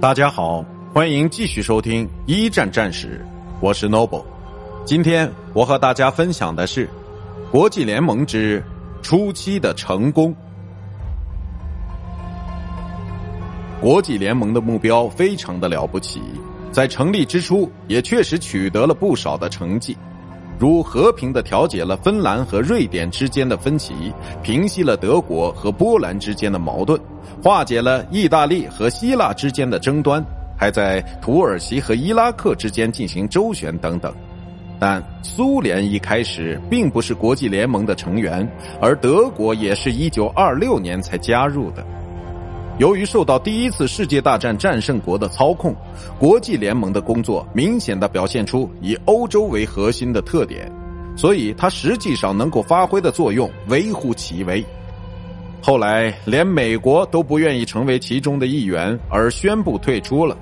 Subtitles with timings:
[0.00, 3.22] 大家好，欢迎继续收听一战战史，
[3.60, 4.24] 我是 Noble。
[4.86, 6.88] 今天我和大家分享的是
[7.52, 8.64] 国际联盟之
[9.02, 10.34] 初期的成功。
[13.78, 16.22] 国际联盟的目标非常的了不起，
[16.72, 19.94] 在成立之初也确实取得了不少的成绩，
[20.60, 27.00] 如和平的调解了芬兰和瑞典之间的分歧，平息了德国和波兰之间的矛盾。
[27.42, 30.22] 化解了意大利和希腊之间的争端，
[30.58, 34.12] 还在土耳其和伊拉克之间进行周旋等等。
[34.78, 38.46] 但苏联一开始并不是国际联盟的成员，
[38.82, 41.82] 而德国也是一九二六年才加入的。
[42.80, 45.76] 由于受到第一次世界大战战胜国的操控，
[46.18, 50.72] 国际联盟的工作明显的表现出以欧洲为核心的特点，
[51.14, 54.64] 所以它实际上能够发挥的作用微乎其微。
[55.60, 60.34] 后来，连美国都不愿意成为其中的一员，而宣布退出了。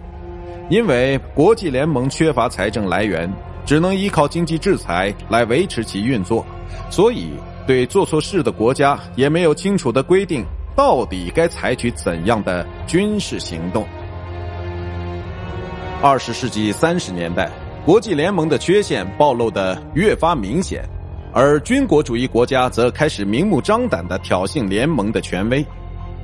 [0.70, 3.28] 因为国际联盟缺乏财政来源，
[3.66, 6.46] 只能依靠经济制裁来维持其运作，
[6.88, 7.30] 所以
[7.66, 10.44] 对做错事的国家也没有清楚的规定，
[10.78, 13.84] 到底该采取怎样的军事行动。
[16.00, 17.50] 二十世纪三十年代，
[17.84, 20.88] 国际联盟的缺陷暴露的越发明显。
[21.34, 25.66] 而军国主义国家则开始明目张胆的挑衅联盟的权威，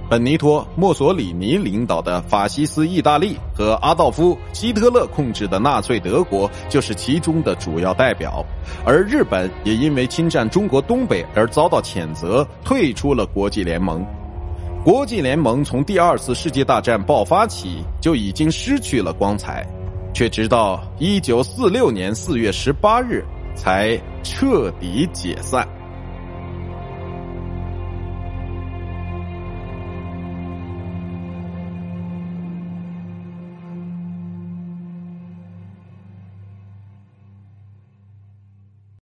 [0.09, 8.47] 本尼托·墨索里尼领导的法西斯意大利和阿道夫·希特勒控制的纳粹德国就是其中的主要代表，
[8.87, 14.07] 而日本也因为侵占中国东北而遭到谴责，退出了国际联盟。
[14.85, 19.67] 国际联盟从第二次世界大战爆发起就已经失去了光彩，
[20.13, 23.25] 却直到一九四六年四月十八日。
[23.57, 25.65] 才彻底解散。